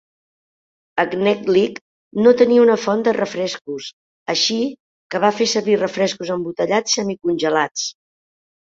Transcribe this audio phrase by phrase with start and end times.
[1.11, 1.77] Knedlik
[2.27, 3.91] no tenia una font de refrescos,
[4.37, 4.59] així
[5.13, 7.89] que va servir refrescos embotellats semicongelats.